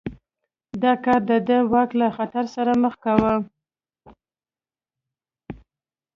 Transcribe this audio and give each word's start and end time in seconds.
دا 0.81 0.93
کارونه 1.03 1.27
د 1.29 1.31
ده 1.47 1.57
واک 1.71 1.89
له 2.01 2.07
خطر 2.17 2.45
سره 2.55 2.71
مخ 2.83 2.93
کاوه. 3.03 3.33